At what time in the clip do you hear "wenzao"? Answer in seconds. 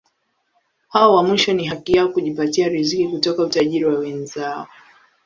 3.99-4.67